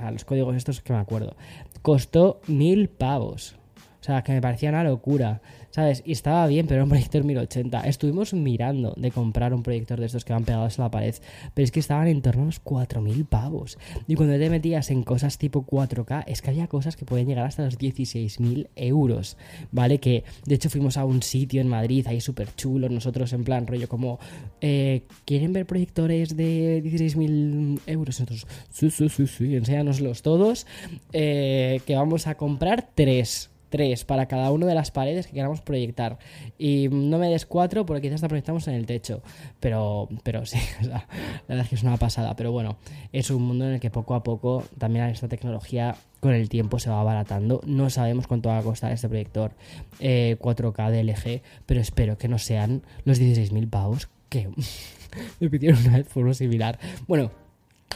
a 0.01 0.12
los 0.12 0.25
códigos 0.25 0.56
estos 0.56 0.81
que 0.81 0.94
me 0.94 1.00
acuerdo. 1.00 1.36
Costó 1.81 2.41
mil 2.48 2.89
pavos. 2.89 3.57
O 4.05 4.07
sea, 4.07 4.21
que 4.21 4.33
me 4.33 4.41
parecía 4.41 4.69
una 4.69 4.83
locura. 4.83 5.41
¿sabes? 5.75 6.03
Y 6.05 6.13
estaba 6.13 6.47
bien, 6.47 6.67
pero 6.67 6.77
era 6.77 6.83
un 6.85 6.89
proyector 6.89 7.25
1080. 7.25 7.81
Estuvimos 7.81 8.33
mirando 8.33 8.93
de 8.95 9.12
comprar 9.12 9.53
un 9.53 9.62
proyector 9.62 10.00
de 10.00 10.05
estos 10.05 10.24
que 10.24 10.31
van 10.31 10.45
pegados 10.45 10.79
a 10.79 10.83
la 10.83 10.89
pared, 10.89 11.13
pero 11.53 11.65
es 11.65 11.71
que 11.71 11.81
estaban 11.81 12.07
en 12.07 12.21
torno 12.21 12.43
a 12.43 12.45
los 12.45 12.63
4.000 12.63 13.25
pavos. 13.27 13.77
Y 14.07 14.15
cuando 14.15 14.38
te 14.38 14.50
metías 14.50 14.89
en 14.89 15.03
cosas 15.03 15.38
tipo 15.38 15.65
4K, 15.65 16.24
es 16.27 16.41
que 16.41 16.51
había 16.51 16.67
cosas 16.67 16.95
que 16.95 17.03
pueden 17.03 17.27
llegar 17.27 17.45
hasta 17.45 17.65
los 17.65 17.77
16.000 17.77 18.69
euros, 18.77 19.35
¿vale? 19.74 20.00
Que 20.00 20.24
de 20.45 20.55
hecho 20.55 20.69
fuimos 20.69 20.95
a 20.95 21.03
un 21.03 21.21
sitio 21.21 21.59
en 21.59 21.67
Madrid, 21.67 22.07
ahí 22.07 22.21
súper 22.21 22.55
chulo, 22.55 22.88
nosotros 22.88 23.33
en 23.33 23.43
plan 23.43 23.67
rollo 23.67 23.89
como, 23.89 24.17
eh, 24.62 25.01
¿quieren 25.25 25.51
ver 25.51 25.65
proyectores 25.65 26.38
de 26.38 26.81
16.000 26.85 27.81
euros? 27.88 28.21
Nosotros, 28.21 28.47
sí, 28.69 28.89
sí, 28.89 29.09
sí, 29.09 29.27
sí, 29.27 29.55
enséñanoslos 29.57 30.21
todos, 30.21 30.67
eh, 31.12 31.81
que 31.85 31.97
vamos 31.97 32.27
a 32.27 32.35
comprar 32.35 32.88
tres 32.95 33.50
tres 33.75 34.05
para 34.05 34.27
cada 34.27 34.51
una 34.51 34.65
de 34.65 34.74
las 34.74 34.89
paredes 34.89 35.27
que 35.27 35.34
queramos 35.34 35.60
proyectar. 35.60 36.17
Y 36.58 36.88
no 36.89 37.17
me 37.17 37.29
des 37.29 37.46
cuatro 37.46 37.86
porque 37.86 38.03
quizás 38.03 38.22
la 38.22 38.29
proyectamos 38.29 38.65
en 38.70 38.75
el 38.75 38.86
techo. 38.86 39.22
Pero, 39.60 40.08
pero 40.24 40.46
sí, 40.46 40.60
la 40.82 41.05
verdad 41.48 41.65
es 41.65 41.70
que 41.70 41.75
es 41.75 41.84
una 41.84 41.98
pasada. 41.98 42.38
Pero 42.38 42.53
bueno, 42.53 42.77
es 43.12 43.29
un 43.29 43.44
mundo 43.44 43.65
en 43.65 43.74
el 43.74 43.79
que 43.82 43.89
poco 43.89 44.15
a 44.15 44.24
poco 44.24 44.63
también 44.77 45.05
esta 45.05 45.27
tecnología 45.27 45.96
con 46.22 46.34
el 46.34 46.48
tiempo 46.48 46.79
se 46.79 46.89
va 46.89 47.01
abaratando. 47.01 47.60
No 47.65 47.89
sabemos 47.89 48.27
cuánto 48.27 48.48
va 48.48 48.60
a 48.60 48.63
costar 48.63 48.94
este 48.94 49.10
proyector 49.10 49.51
4K 50.00 50.91
de 50.91 51.03
LG, 51.03 51.41
pero 51.65 51.82
espero 51.82 52.17
que 52.17 52.29
no 52.29 52.38
sean 52.38 52.82
los 53.03 53.20
16.000 53.20 53.70
pavos 53.70 54.08
que 54.29 54.50
me 55.41 55.50
pidieron 55.50 55.79
una 55.86 55.98
vez 55.98 56.08
por 56.08 56.24
uno 56.24 56.34
similar. 56.34 56.79
Bueno, 57.08 57.32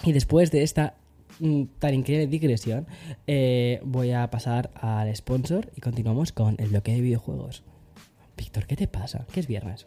y 0.04 0.12
después 0.12 0.52
de 0.52 0.64
esta 0.64 0.96
tan 1.80 1.94
increíble 1.94 2.28
digresión, 2.28 2.88
eh, 3.28 3.82
voy 3.84 4.12
a 4.12 4.30
pasar 4.30 4.72
al 4.76 5.14
sponsor 5.16 5.72
y 5.76 5.82
continuamos 5.82 6.32
con 6.32 6.56
el 6.60 6.70
bloque 6.70 6.94
de 6.94 7.02
videojuegos. 7.02 7.64
Víctor, 8.38 8.68
¿qué 8.68 8.76
te 8.76 8.88
pasa? 8.88 9.26
¿Qué 9.32 9.40
es 9.40 9.48
viernes? 9.48 9.86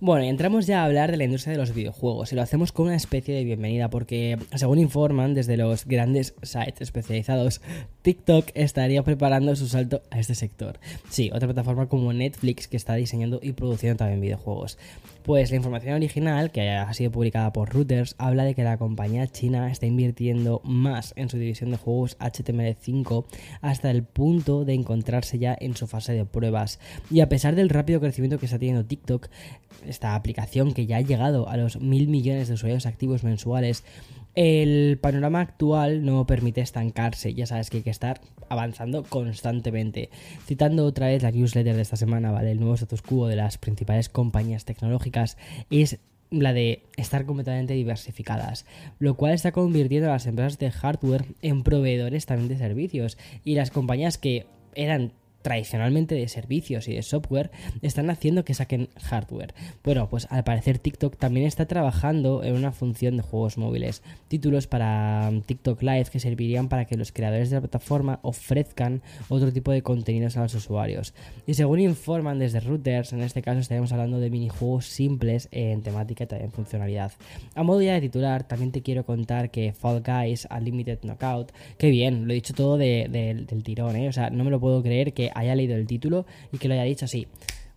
Bueno, 0.00 0.24
entramos 0.26 0.66
ya 0.66 0.82
a 0.82 0.84
hablar 0.84 1.10
de 1.10 1.16
la 1.16 1.24
industria 1.24 1.52
de 1.52 1.58
los 1.58 1.72
videojuegos 1.72 2.30
y 2.30 2.36
lo 2.36 2.42
hacemos 2.42 2.72
con 2.72 2.86
una 2.86 2.96
especie 2.96 3.34
de 3.34 3.44
bienvenida 3.44 3.88
porque, 3.88 4.36
según 4.54 4.78
informan 4.78 5.34
desde 5.34 5.56
los 5.56 5.86
grandes 5.86 6.34
sites 6.42 6.80
especializados, 6.80 7.62
TikTok 8.02 8.50
estaría 8.54 9.02
preparando 9.02 9.56
su 9.56 9.66
salto 9.66 10.02
a 10.10 10.18
este 10.18 10.34
sector. 10.34 10.78
Sí, 11.08 11.30
otra 11.32 11.48
plataforma 11.48 11.88
como 11.88 12.12
Netflix 12.12 12.68
que 12.68 12.76
está 12.76 12.96
diseñando 12.96 13.40
y 13.42 13.52
produciendo 13.52 13.96
también 13.96 14.20
videojuegos. 14.20 14.78
Pues 15.24 15.50
la 15.50 15.56
información 15.56 15.94
original, 15.94 16.52
que 16.52 16.68
ha 16.68 16.92
sido 16.92 17.10
publicada 17.10 17.50
por 17.50 17.72
Reuters, 17.72 18.14
habla 18.18 18.44
de 18.44 18.54
que 18.54 18.62
la 18.62 18.76
compañía 18.76 19.26
china 19.26 19.72
está 19.72 19.86
invirtiendo 19.86 20.60
más 20.64 21.14
en 21.16 21.30
su 21.30 21.38
división 21.38 21.70
de 21.70 21.78
juegos 21.78 22.18
HTML5 22.18 23.24
hasta 23.62 23.90
el 23.90 24.04
punto 24.04 24.66
de 24.66 24.74
encontrarse 24.74 25.38
ya 25.38 25.56
en 25.58 25.78
su 25.78 25.86
fase 25.86 26.12
de 26.12 26.26
pruebas. 26.26 26.78
Y 27.10 27.20
a 27.20 27.30
pesar 27.30 27.54
del 27.54 27.70
rápido 27.70 28.00
crecimiento 28.00 28.38
que 28.38 28.44
está 28.44 28.58
teniendo 28.58 28.84
TikTok, 28.84 29.28
esta 29.86 30.14
aplicación 30.14 30.74
que 30.74 30.84
ya 30.84 30.98
ha 30.98 31.00
llegado 31.00 31.48
a 31.48 31.56
los 31.56 31.80
mil 31.80 32.06
millones 32.08 32.48
de 32.48 32.54
usuarios 32.54 32.84
activos 32.84 33.24
mensuales, 33.24 33.82
el 34.34 34.98
panorama 35.00 35.40
actual 35.40 36.04
no 36.04 36.26
permite 36.26 36.60
estancarse, 36.60 37.34
ya 37.34 37.46
sabes 37.46 37.70
que 37.70 37.78
hay 37.78 37.82
que 37.84 37.90
estar 37.90 38.20
avanzando 38.48 39.04
constantemente. 39.04 40.10
Citando 40.44 40.86
otra 40.86 41.06
vez 41.06 41.22
la 41.22 41.30
newsletter 41.30 41.76
de 41.76 41.82
esta 41.82 41.96
semana, 41.96 42.32
¿vale? 42.32 42.50
El 42.50 42.58
nuevo 42.58 42.74
status 42.74 43.00
quo 43.00 43.28
de 43.28 43.36
las 43.36 43.58
principales 43.58 44.08
compañías 44.08 44.64
tecnológicas 44.64 45.13
es 45.70 45.98
la 46.30 46.52
de 46.52 46.82
estar 46.96 47.26
completamente 47.26 47.74
diversificadas, 47.74 48.66
lo 48.98 49.14
cual 49.16 49.32
está 49.32 49.52
convirtiendo 49.52 50.08
a 50.08 50.12
las 50.12 50.26
empresas 50.26 50.58
de 50.58 50.70
hardware 50.70 51.26
en 51.42 51.62
proveedores 51.62 52.26
también 52.26 52.48
de 52.48 52.58
servicios 52.58 53.18
y 53.44 53.54
las 53.54 53.70
compañías 53.70 54.18
que 54.18 54.46
eran 54.74 55.12
tradicionalmente 55.44 56.14
de 56.14 56.26
servicios 56.26 56.88
y 56.88 56.94
de 56.94 57.02
software 57.02 57.50
están 57.82 58.08
haciendo 58.08 58.46
que 58.46 58.54
saquen 58.54 58.88
hardware. 58.96 59.54
Bueno, 59.84 60.08
pues 60.08 60.26
al 60.30 60.42
parecer 60.42 60.78
TikTok 60.78 61.18
también 61.18 61.46
está 61.46 61.66
trabajando 61.66 62.42
en 62.42 62.54
una 62.54 62.72
función 62.72 63.18
de 63.18 63.22
juegos 63.22 63.58
móviles, 63.58 64.02
títulos 64.28 64.66
para 64.66 65.28
um, 65.30 65.42
TikTok 65.42 65.82
Live 65.82 66.06
que 66.10 66.18
servirían 66.18 66.70
para 66.70 66.86
que 66.86 66.96
los 66.96 67.12
creadores 67.12 67.50
de 67.50 67.56
la 67.56 67.60
plataforma 67.60 68.20
ofrezcan 68.22 69.02
otro 69.28 69.52
tipo 69.52 69.70
de 69.70 69.82
contenidos 69.82 70.38
a 70.38 70.44
los 70.44 70.54
usuarios. 70.54 71.12
Y 71.46 71.52
según 71.52 71.78
informan 71.80 72.38
desde 72.38 72.60
Routers, 72.60 73.12
en 73.12 73.20
este 73.20 73.42
caso 73.42 73.60
estaremos 73.60 73.92
hablando 73.92 74.20
de 74.20 74.30
minijuegos 74.30 74.86
simples 74.86 75.48
en 75.52 75.82
temática 75.82 76.24
y 76.24 76.26
también 76.26 76.52
funcionalidad. 76.52 77.12
A 77.54 77.62
modo 77.62 77.82
ya 77.82 77.92
de 77.92 78.00
titular, 78.00 78.48
también 78.48 78.72
te 78.72 78.80
quiero 78.80 79.04
contar 79.04 79.50
que 79.50 79.74
Fall 79.74 80.02
Guys 80.02 80.48
Unlimited 80.50 81.00
Knockout, 81.02 81.52
que 81.76 81.90
bien, 81.90 82.26
lo 82.26 82.32
he 82.32 82.36
dicho 82.36 82.54
todo 82.54 82.78
del 82.78 83.62
tirón, 83.62 83.96
¿eh? 83.96 84.08
o 84.08 84.12
sea, 84.12 84.30
no 84.30 84.42
me 84.44 84.50
lo 84.50 84.58
puedo 84.58 84.82
creer 84.82 85.12
que 85.12 85.33
haya 85.34 85.54
leído 85.54 85.76
el 85.76 85.86
título 85.86 86.26
y 86.52 86.58
que 86.58 86.68
lo 86.68 86.74
haya 86.74 86.84
dicho 86.84 87.04
así. 87.04 87.26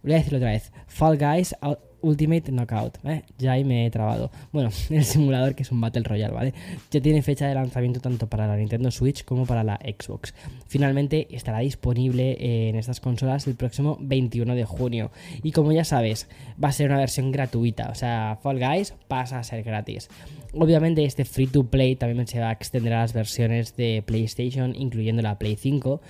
Voy 0.04 0.14
a 0.14 0.18
decirlo 0.18 0.38
otra 0.38 0.52
vez. 0.52 0.72
Fall 0.88 1.18
Guys 1.18 1.56
Ultimate 2.02 2.52
Knockout. 2.52 2.98
¿eh? 3.06 3.24
Ya 3.38 3.54
ahí 3.54 3.64
me 3.64 3.86
he 3.86 3.92
trabado. 3.92 4.32
Bueno, 4.52 4.70
el 4.90 5.04
simulador 5.04 5.56
que 5.56 5.64
es 5.64 5.72
un 5.72 5.82
Battle 5.82 6.04
Royale, 6.04 6.34
¿vale? 6.34 6.54
Ya 6.92 7.02
tiene 7.02 7.22
fecha 7.22 7.48
de 7.48 7.56
lanzamiento 7.56 8.00
tanto 8.00 8.28
para 8.28 8.48
la 8.48 8.56
Nintendo 8.56 8.92
Switch 8.92 9.24
como 9.26 9.46
para 9.46 9.64
la 9.64 9.80
Xbox. 9.84 10.34
Finalmente 10.68 11.28
estará 11.32 11.60
disponible 11.60 12.38
en 12.70 12.76
estas 12.76 13.00
consolas 13.00 13.48
el 13.48 13.56
próximo 13.56 13.98
21 14.00 14.56
de 14.56 14.66
junio. 14.66 15.12
Y 15.44 15.52
como 15.52 15.72
ya 15.72 15.84
sabes, 15.84 16.28
va 16.64 16.70
a 16.70 16.72
ser 16.72 16.90
una 16.90 17.00
versión 17.00 17.32
gratuita. 17.32 17.90
O 17.90 17.96
sea, 17.96 18.38
Fall 18.42 18.60
Guys 18.60 18.94
pasa 19.08 19.40
a 19.40 19.44
ser 19.44 19.64
gratis. 19.64 20.10
Obviamente 20.54 21.04
este 21.04 21.26
free 21.26 21.48
to 21.48 21.66
play 21.66 21.96
también 21.96 22.28
se 22.28 22.40
va 22.40 22.50
a 22.50 22.54
extender 22.54 22.94
a 22.94 23.02
las 23.02 23.14
versiones 23.14 23.76
de 23.76 24.04
PlayStation, 24.06 24.74
incluyendo 24.76 25.22
la 25.22 25.38
Play 25.38 25.56
5, 25.56 26.02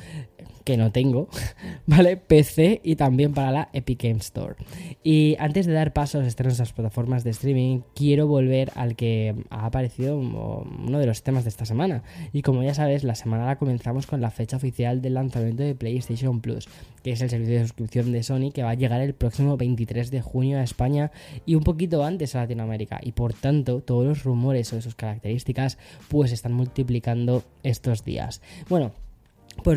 que 0.64 0.78
no 0.78 0.92
tengo, 0.92 1.30
¿vale? 1.88 2.18
PC 2.18 2.82
y 2.84 2.96
también 2.96 3.34
para 3.34 3.52
la 3.52 3.70
Epic 3.74 4.04
Game 4.04 4.20
Store. 4.20 4.56
Y 5.04 5.36
antes 5.40 5.66
de 5.66 5.74
dar 5.74 5.94
paso 5.94 6.18
a 6.18 6.22
los 6.22 6.28
estrenos 6.28 6.60
las 6.60 6.74
plataformas 6.74 7.24
de 7.24 7.30
streaming, 7.30 7.82
quiero 7.96 8.28
volver 8.28 8.72
al 8.76 8.96
que 8.96 9.36
ha 9.50 9.66
aparecido 9.66 10.18
uno 10.18 11.00
de 11.00 11.06
los 11.06 11.24
temas 11.24 11.46
de 11.46 11.50
esta 11.50 11.66
semana. 11.66 12.04
Y 12.34 12.42
como 12.42 12.64
ya 12.64 12.74
sabes, 12.74 13.04
la 13.04 13.16
semana 13.16 13.46
la 13.46 13.58
comenzamos 13.58 14.08
con 14.08 14.20
la 14.20 14.30
fecha 14.30 14.58
oficial 14.58 15.02
del 15.02 15.14
lanzamiento 15.14 15.64
de 15.64 15.76
PlayStation 15.76 16.42
Plus, 16.42 16.68
que 17.02 17.12
es 17.12 17.22
el 17.22 17.30
servicio 17.30 17.56
de 17.56 17.62
suscripción 17.62 18.12
de 18.12 18.24
Sony 18.24 18.52
que 18.54 18.64
va 18.64 18.72
a 18.72 18.76
llegar 18.76 19.02
el 19.02 19.14
próximo 19.14 19.56
23 19.56 20.12
de 20.12 20.22
junio 20.22 20.58
a 20.60 20.64
España 20.64 21.12
y 21.46 21.56
un 21.56 21.64
poquito 21.64 22.04
antes 22.04 22.36
a 22.36 22.40
Latinoamérica. 22.40 23.00
Y 23.02 23.14
por 23.14 23.34
tanto, 23.34 23.82
todos 23.82 24.06
los 24.06 24.24
rumores 24.24 24.68
sobre 24.68 24.82
sus 24.82 24.96
características 24.96 25.78
pues 26.10 26.32
están 26.32 26.54
multiplicando 26.54 27.44
estos 27.64 28.04
días. 28.04 28.42
Bueno, 28.70 28.92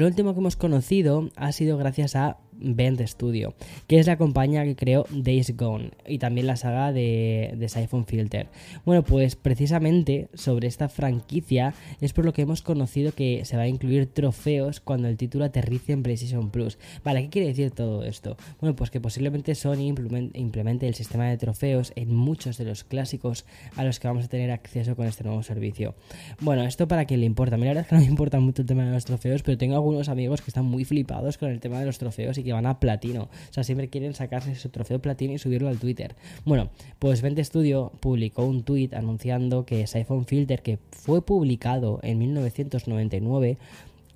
lo 0.01 0.07
último 0.07 0.35
que 0.35 0.41
hemos 0.41 0.57
conocido 0.57 1.31
ha 1.37 1.53
sido 1.53 1.77
gracias 1.77 2.17
a 2.17 2.39
Bend 2.61 3.01
Studio, 3.07 3.55
que 3.87 3.99
es 3.99 4.07
la 4.07 4.17
compañía 4.17 4.65
que 4.65 4.77
creó 4.77 5.07
Days 5.11 5.57
Gone 5.57 5.91
y 6.07 6.19
también 6.19 6.47
la 6.47 6.57
saga 6.57 6.93
de, 6.93 7.55
de 7.57 7.69
Siphon 7.69 8.05
Filter. 8.05 8.49
Bueno, 8.85 9.03
pues 9.03 9.37
precisamente 9.37 10.29
sobre 10.35 10.69
esta 10.69 10.89
franquicia 10.89 11.75
es 12.01 12.13
por 12.13 12.25
lo 12.25 12.33
que 12.33 12.43
hemos 12.43 12.63
conocido 12.63 13.13
que 13.13 13.45
se 13.45 13.57
va 13.57 13.63
a 13.63 13.69
incluir 13.69 14.07
trofeos 14.07 14.81
cuando 14.81 15.09
el 15.09 15.17
título 15.17 15.45
aterrice 15.45 15.93
en 15.93 16.03
PlayStation 16.03 16.51
Plus. 16.51 16.79
Vale, 17.05 17.23
¿qué 17.23 17.29
quiere 17.31 17.49
decir 17.49 17.71
todo 17.71 18.05
esto? 18.05 18.37
Bueno, 18.61 18.77
pues 18.77 18.91
que 18.91 19.01
posiblemente 19.01 19.55
Sony 19.55 19.93
implemente 20.35 20.87
el 20.87 20.95
sistema 20.95 21.29
de 21.29 21.37
trofeos 21.37 21.93
en 21.97 22.15
muchos 22.15 22.59
de 22.59 22.65
los 22.65 22.85
clásicos 22.85 23.45
a 23.77 23.85
los 23.85 23.99
que 23.99 24.09
vamos 24.09 24.25
a 24.25 24.29
tener 24.29 24.51
acceso 24.51 24.97
con 24.97 25.07
este 25.07 25.25
nuevo 25.25 25.43
servicio. 25.43 25.95
Bueno, 26.41 26.65
esto 26.65 26.89
para 26.89 27.05
quien 27.05 27.21
le 27.21 27.27
importa. 27.27 27.57
Mira, 27.57 27.75
la 27.75 27.81
verdad 27.81 27.85
es 27.85 27.89
que 27.89 27.95
no 27.97 28.01
me 28.01 28.07
importa 28.07 28.41
mucho 28.41 28.63
el 28.63 28.69
tema 28.69 28.85
de 28.85 28.93
los 28.93 29.05
trofeos, 29.05 29.43
pero 29.43 29.59
tengo 29.59 29.75
algunos 29.75 30.09
amigos 30.09 30.43
que 30.43 30.51
están 30.51 30.65
muy 30.65 30.85
flipados 30.85 31.39
con 31.39 31.51
el 31.51 31.61
tema 31.61 31.81
de 31.81 31.87
los 31.87 31.99
trofeos 31.99 32.39
y 32.39 32.43
que 32.43 32.50
van 32.53 32.67
a 32.67 32.81
platino. 32.81 33.25
O 33.25 33.53
sea, 33.53 33.65
siempre 33.65 33.89
quieren 33.89 34.15
sacarse 34.15 34.55
su 34.55 34.69
trofeo 34.69 35.01
platino 35.01 35.33
y 35.33 35.39
subirlo 35.39 35.69
al 35.69 35.79
Twitter. 35.79 36.15
Bueno, 36.45 36.71
pues 36.99 37.23
Vente 37.23 37.45
Studio 37.45 37.93
publicó 38.01 38.45
un 38.45 38.63
tweet 38.63 38.91
anunciando 38.93 39.65
que 39.65 39.87
Siphon 39.87 40.27
Filter, 40.27 40.63
que 40.63 40.79
fue 40.91 41.23
publicado 41.23 42.01
en 42.03 42.19
1999, 42.19 43.59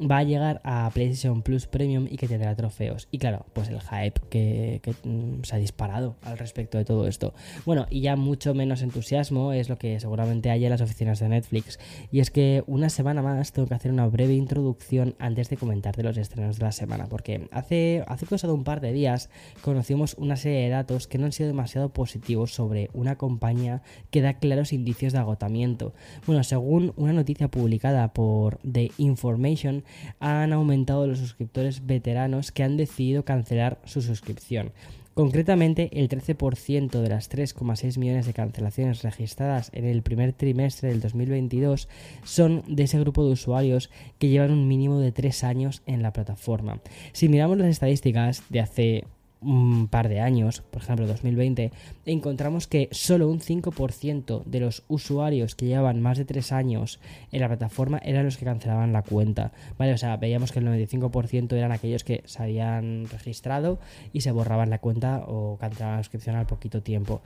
va 0.01 0.19
a 0.19 0.23
llegar 0.25 0.61
a 0.65 0.91
PlayStation 0.93 1.43
Plus 1.43 1.67
Premium 1.67 2.07
y 2.11 2.17
que 2.17 2.29
tendrá 2.29 2.55
trofeos. 2.55 3.09
Y 3.11 3.19
claro, 3.19 3.47
pues 3.53 3.69
el 3.69 3.81
hype 3.81 4.21
que, 4.31 4.81
mm, 5.05 5.43
se 5.43 5.57
ha 5.57 5.59
disparado 5.59 6.17
al 6.23 6.39
respecto 6.39 6.79
de 6.79 6.85
todo 6.85 7.07
esto. 7.07 7.35
Bueno, 7.65 7.87
y 7.91 8.01
ya 8.01 8.17
mucho 8.17 8.55
menos 8.55 8.83
entusiasmo 8.83 9.53
es 9.53 9.69
lo 9.69 9.79
que 9.79 10.01
seguramente 10.01 10.51
hay 10.51 10.65
en 10.65 10.71
las 10.71 10.81
oficinas 10.81 11.21
de 11.21 11.29
Netflix. 11.29 11.79
Y 12.11 12.21
es 12.21 12.31
que 12.31 12.65
una 12.67 12.89
semana 12.89 13.23
más 13.23 13.53
tengo 13.53 13.69
que 13.69 13.75
hacer 13.75 13.93
una 13.93 14.07
breve 14.07 14.35
introducción 14.35 15.15
antes 15.19 15.49
de 15.49 15.57
comentar 15.57 15.97
de 15.97 16.03
los 16.03 16.17
estrenos 16.17 16.59
de 16.59 16.65
la 16.65 16.73
semana. 16.73 17.07
Porque 17.07 17.49
hace, 17.51 18.05
hace 18.07 18.27
cosa 18.27 18.53
un 18.53 18.65
par 18.65 18.81
de 18.81 18.93
días 18.93 19.31
conocimos 19.63 20.15
una 20.19 20.37
serie 20.37 20.65
de 20.65 20.69
datos 20.71 21.07
que 21.07 21.19
no 21.19 21.27
han 21.27 21.33
sido 21.33 21.49
demasiado 21.49 21.91
positivos 21.91 22.53
sobre 22.53 22.91
una 22.93 23.17
compañía 23.17 23.83
que 24.11 24.21
da 24.21 24.35
claros 24.35 24.73
indicios 24.73 25.13
de 25.13 25.19
agotamiento. 25.19 25.95
Bueno, 26.27 26.43
según 26.45 26.93
una 26.97 27.13
noticia 27.13 27.49
publicada 27.49 28.13
por 28.13 28.59
The 28.71 28.91
Information, 28.99 29.85
han 30.21 30.53
aumentado 30.53 31.07
los 31.07 31.19
suscriptores 31.19 31.87
veteranos 31.87 32.53
que 32.53 32.63
han 32.63 32.77
decidido 32.77 33.25
cancelar 33.25 33.81
su 33.85 34.03
suscripción. 34.03 34.73
Concretamente, 35.15 35.91
el 35.93 36.09
13% 36.09 37.01
de 37.01 37.09
las 37.09 37.31
3,6 37.31 37.99
millones 37.99 38.27
de 38.27 38.35
cancelaciones 38.35 39.03
registradas 39.03 39.71
en 39.73 39.85
el 39.85 40.03
primer 40.03 40.33
trimestre 40.33 40.89
del 40.89 41.01
2022 41.01 41.89
son 42.25 42.65
de 42.67 42.83
ese 42.83 42.99
grupo 42.99 43.25
de 43.25 43.33
usuarios 43.33 43.91
que 44.19 44.29
llevan 44.29 44.51
un 44.51 44.67
mínimo 44.67 44.99
de 44.99 45.13
3 45.13 45.45
años 45.45 45.83
en 45.87 46.03
la 46.03 46.13
plataforma. 46.13 46.81
Si 47.13 47.29
miramos 47.29 47.59
las 47.59 47.69
estadísticas 47.69 48.43
de 48.49 48.61
hace 48.61 49.05
un 49.45 49.89
par 49.89 50.09
de 50.09 50.21
años, 50.21 50.63
por 50.71 50.83
ejemplo 50.83 51.07
2020, 51.07 51.73
encontramos 52.07 52.67
que 52.67 52.89
solo 52.91 53.29
un 53.29 53.41
5% 53.41 54.45
de 54.45 54.61
los 54.61 54.85
usuarios 54.89 55.55
que 55.55 55.67
llevaban 55.67 56.01
más 56.01 56.19
de 56.19 56.25
3 56.25 56.53
años 56.53 57.01
en 57.33 57.41
la 57.41 57.49
plataforma 57.49 57.99
eran 57.99 58.25
los 58.25 58.37
que 58.37 58.45
cancelaban 58.45 58.93
la 58.93 59.03
cuenta. 59.03 59.53
¿Vale? 59.79 59.93
O 59.93 59.99
sea, 59.99 60.17
veíamos 60.17 60.53
que 60.53 60.59
el 60.59 60.67
95% 60.67 61.53
eran 61.53 61.73
aquellos 61.73 62.05
que 62.05 62.23
se 62.27 62.43
habían 62.43 63.07
registrado 63.09 63.79
y 64.13 64.23
se 64.23 64.33
borraban 64.33 64.71
la 64.71 64.79
cuenta 64.79 65.25
o 65.27 65.57
cancelaban 65.59 65.99
la 65.99 66.03
suscripción 66.03 66.37
al 66.37 66.47
poquito 66.47 66.83
tiempo. 66.83 67.23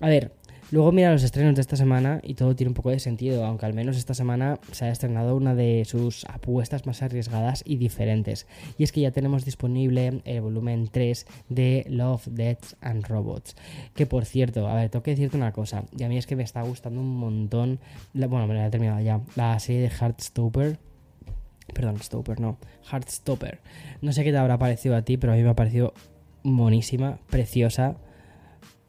A 0.00 0.08
ver, 0.08 0.32
Luego 0.70 0.92
mira 0.92 1.12
los 1.12 1.22
estrenos 1.22 1.54
de 1.54 1.62
esta 1.62 1.76
semana 1.76 2.20
y 2.22 2.34
todo 2.34 2.54
tiene 2.54 2.68
un 2.68 2.74
poco 2.74 2.90
de 2.90 2.98
sentido, 2.98 3.46
aunque 3.46 3.64
al 3.64 3.72
menos 3.72 3.96
esta 3.96 4.12
semana 4.12 4.60
se 4.70 4.84
ha 4.84 4.90
estrenado 4.90 5.34
una 5.34 5.54
de 5.54 5.86
sus 5.86 6.26
apuestas 6.26 6.84
más 6.84 7.00
arriesgadas 7.00 7.62
y 7.64 7.76
diferentes. 7.76 8.46
Y 8.76 8.84
es 8.84 8.92
que 8.92 9.00
ya 9.00 9.10
tenemos 9.10 9.46
disponible 9.46 10.20
el 10.26 10.42
volumen 10.42 10.88
3 10.88 11.26
de 11.48 11.86
Love, 11.88 12.26
Deaths 12.26 12.76
and 12.82 13.06
Robots. 13.06 13.56
Que 13.94 14.04
por 14.04 14.26
cierto, 14.26 14.68
a 14.68 14.74
ver, 14.74 14.90
tengo 14.90 15.02
que 15.02 15.12
decirte 15.12 15.38
una 15.38 15.52
cosa, 15.52 15.84
y 15.96 16.02
a 16.02 16.08
mí 16.10 16.18
es 16.18 16.26
que 16.26 16.36
me 16.36 16.42
está 16.42 16.60
gustando 16.60 17.00
un 17.00 17.16
montón, 17.16 17.80
bueno, 18.12 18.46
me 18.46 18.52
la 18.52 18.66
he 18.66 18.70
terminado 18.70 19.00
ya, 19.00 19.22
la 19.36 19.58
serie 19.60 19.80
de 19.80 19.88
Heartstopper. 19.88 20.78
Perdón, 21.72 21.98
Stopper, 22.02 22.40
no, 22.40 22.58
Heartstopper. 22.90 23.60
No 24.02 24.12
sé 24.12 24.22
qué 24.22 24.32
te 24.32 24.38
habrá 24.38 24.58
parecido 24.58 24.96
a 24.96 25.02
ti, 25.02 25.16
pero 25.16 25.32
a 25.32 25.36
mí 25.36 25.42
me 25.42 25.50
ha 25.50 25.54
parecido 25.54 25.94
monísima, 26.42 27.18
preciosa 27.30 27.96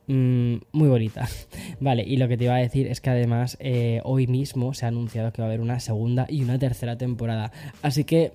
Mm, 0.10 0.56
muy 0.72 0.90
bonita. 0.90 1.30
Vale, 1.80 2.04
y 2.04 2.18
lo 2.18 2.28
que 2.28 2.36
te 2.36 2.46
iba 2.46 2.56
a 2.56 2.60
decir 2.60 2.88
es 2.88 3.00
que 3.00 3.12
además 3.12 3.58
eh, 3.60 4.02
hoy 4.04 4.26
mismo 4.26 4.74
se 4.74 4.86
ha 4.86 4.88
anunciado 4.88 5.32
que 5.32 5.40
va 5.44 5.46
a 5.46 5.50
haber 5.50 5.62
una 5.62 5.80
segunda 5.80 6.26
y 6.28 6.42
una 6.42 6.58
tercera 6.58 6.98
temporada. 6.98 7.52
Así 7.84 8.06
que, 8.06 8.32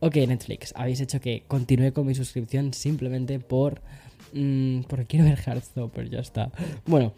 ok, 0.00 0.16
Netflix, 0.16 0.74
habéis 0.76 1.00
hecho 1.00 1.20
que 1.20 1.44
continúe 1.46 1.92
con 1.92 2.08
mi 2.08 2.16
suscripción 2.16 2.74
simplemente 2.74 3.38
por 3.38 3.82
mm, 4.32 4.80
porque 4.88 5.06
quiero 5.06 5.26
ver 5.26 5.38
Heartstopper, 5.38 6.10
ya 6.10 6.18
está. 6.18 6.50
Bueno, 6.86 7.14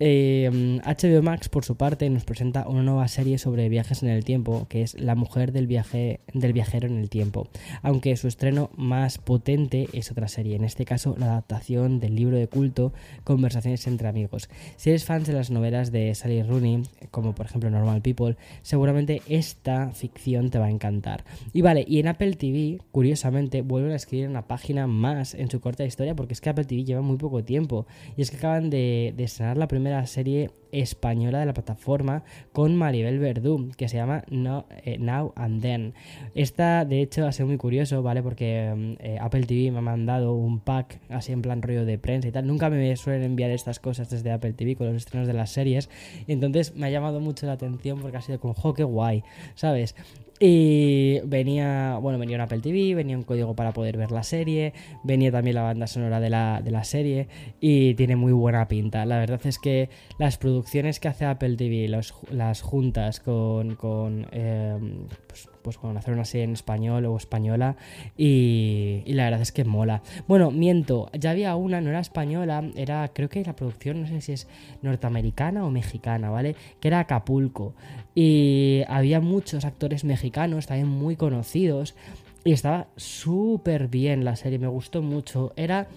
HBO 0.00 1.18
em, 1.18 1.22
Max, 1.22 1.48
por 1.48 1.64
su 1.64 1.76
parte, 1.76 2.10
nos 2.10 2.24
presenta 2.24 2.66
una 2.66 2.82
nueva 2.82 3.06
serie 3.06 3.38
sobre 3.38 3.68
viajes 3.68 4.02
en 4.02 4.08
el 4.08 4.24
tiempo, 4.24 4.66
que 4.68 4.82
es 4.82 5.00
La 5.00 5.14
mujer 5.14 5.52
del, 5.52 5.68
viaje, 5.68 6.20
del 6.32 6.52
viajero 6.52 6.88
en 6.88 6.98
el 6.98 7.08
tiempo. 7.08 7.48
Aunque 7.82 8.16
su 8.16 8.26
estreno 8.26 8.70
más 8.76 9.18
potente 9.18 9.88
es 9.92 10.10
otra 10.10 10.26
serie, 10.26 10.56
en 10.56 10.64
este 10.64 10.84
caso 10.84 11.14
la 11.16 11.26
adaptación 11.26 12.00
del 12.00 12.16
libro 12.16 12.36
de 12.36 12.48
culto 12.48 12.92
Conversaciones 13.22 13.86
entre 13.86 14.08
amigos. 14.08 14.48
Si 14.76 14.90
eres 14.90 15.04
fan 15.04 15.22
de 15.22 15.32
las 15.32 15.50
novelas 15.50 15.92
de 15.92 16.12
Sally 16.14 16.42
Rooney, 16.42 16.82
como 17.12 17.34
por 17.34 17.46
ejemplo 17.46 17.70
Normal 17.70 18.02
People, 18.02 18.36
seguramente 18.62 19.22
esta 19.28 19.92
ficción 19.92 20.50
te 20.50 20.58
va 20.58 20.66
a 20.66 20.70
encantar. 20.70 21.24
Y 21.52 21.62
vale, 21.62 21.84
y 21.86 22.00
en 22.00 22.08
Apple 22.08 22.34
TV, 22.34 22.80
curiosamente, 22.90 23.62
vuelven 23.62 23.92
a 23.92 23.96
escribir 23.96 24.28
una 24.28 24.48
página 24.48 24.88
más 24.88 25.34
en 25.34 25.50
su 25.50 25.60
corta 25.60 25.84
historia, 25.84 26.16
porque 26.16 26.34
es 26.34 26.40
que 26.40 26.50
Apple 26.50 26.64
TV 26.64 26.82
lleva 26.82 27.00
muy 27.00 27.16
poco 27.16 27.44
tiempo. 27.44 27.86
Y 28.16 28.22
es 28.22 28.30
que 28.30 28.38
acaban 28.38 28.70
de, 28.70 29.14
de 29.16 29.24
estrenar 29.24 29.56
la 29.56 29.68
primera 29.68 29.83
primera 29.84 30.06
serie 30.06 30.50
española 30.80 31.40
de 31.40 31.46
la 31.46 31.54
plataforma 31.54 32.24
con 32.52 32.76
Maribel 32.76 33.18
Verdú, 33.18 33.70
que 33.76 33.88
se 33.88 33.96
llama 33.96 34.24
eh, 34.30 34.98
Now 34.98 35.32
and 35.36 35.62
Then. 35.62 35.94
Esta, 36.34 36.84
de 36.84 37.00
hecho, 37.00 37.26
ha 37.26 37.32
sido 37.32 37.46
muy 37.46 37.56
curioso, 37.56 38.02
¿vale? 38.02 38.22
Porque 38.22 38.72
mm, 38.74 38.92
eh, 38.98 39.18
Apple 39.20 39.44
TV 39.46 39.70
me 39.70 39.78
ha 39.78 39.82
mandado 39.82 40.34
un 40.34 40.60
pack 40.60 41.00
así 41.08 41.32
en 41.32 41.42
plan 41.42 41.62
rollo 41.62 41.84
de 41.84 41.98
prensa 41.98 42.28
y 42.28 42.32
tal. 42.32 42.46
Nunca 42.46 42.70
me 42.70 42.96
suelen 42.96 43.22
enviar 43.22 43.50
estas 43.50 43.78
cosas 43.78 44.10
desde 44.10 44.30
Apple 44.30 44.52
TV 44.52 44.76
con 44.76 44.86
los 44.86 44.96
estrenos 44.96 45.26
de 45.26 45.34
las 45.34 45.50
series. 45.50 45.88
entonces 46.26 46.74
me 46.74 46.86
ha 46.86 46.90
llamado 46.90 47.20
mucho 47.20 47.46
la 47.46 47.52
atención 47.52 48.00
porque 48.00 48.16
ha 48.16 48.22
sido 48.22 48.40
como, 48.40 48.54
jo, 48.54 48.74
qué 48.74 48.84
guay, 48.84 49.22
¿sabes? 49.54 49.94
Y 50.40 51.20
venía, 51.20 51.96
bueno, 52.02 52.18
venía 52.18 52.36
un 52.36 52.40
Apple 52.42 52.58
TV, 52.58 52.94
venía 52.94 53.16
un 53.16 53.22
código 53.22 53.54
para 53.54 53.72
poder 53.72 53.96
ver 53.96 54.10
la 54.10 54.24
serie, 54.24 54.72
venía 55.04 55.30
también 55.30 55.54
la 55.54 55.62
banda 55.62 55.86
sonora 55.86 56.18
de 56.18 56.28
la, 56.28 56.60
de 56.62 56.72
la 56.72 56.82
serie 56.82 57.28
y 57.60 57.94
tiene 57.94 58.16
muy 58.16 58.32
buena 58.32 58.66
pinta. 58.66 59.06
La 59.06 59.18
verdad 59.18 59.40
es 59.44 59.58
que 59.60 59.90
las 60.18 60.36
producciones 60.36 60.63
que 60.70 61.08
hace 61.08 61.24
Apple 61.24 61.56
TV, 61.56 61.88
las 61.88 62.62
juntas 62.62 63.20
con, 63.20 63.76
con 63.76 64.26
eh, 64.32 64.76
pues, 65.26 65.48
pues 65.62 65.78
con 65.78 65.96
hacer 65.96 66.14
una 66.14 66.24
serie 66.24 66.44
en 66.44 66.52
español 66.52 67.06
o 67.06 67.16
española 67.16 67.76
y, 68.16 69.02
la 69.06 69.24
verdad 69.24 69.40
es 69.40 69.52
que 69.52 69.64
mola. 69.64 70.02
Bueno, 70.28 70.50
miento, 70.50 71.10
ya 71.18 71.30
había 71.30 71.56
una, 71.56 71.80
no 71.80 71.90
era 71.90 72.00
española, 72.00 72.62
era 72.76 73.08
creo 73.14 73.28
que 73.28 73.44
la 73.44 73.56
producción, 73.56 74.02
no 74.02 74.06
sé 74.06 74.20
si 74.20 74.32
es 74.32 74.48
norteamericana 74.82 75.64
o 75.64 75.70
mexicana, 75.70 76.30
¿vale? 76.30 76.56
Que 76.80 76.88
era 76.88 77.00
Acapulco 77.00 77.74
y 78.14 78.82
había 78.88 79.20
muchos 79.20 79.64
actores 79.64 80.04
mexicanos 80.04 80.66
también 80.66 80.88
muy 80.88 81.16
conocidos 81.16 81.94
y 82.44 82.52
estaba 82.52 82.88
súper 82.96 83.88
bien 83.88 84.24
la 84.24 84.36
serie, 84.36 84.58
me 84.58 84.68
gustó 84.68 85.00
mucho. 85.00 85.52
Era 85.56 85.88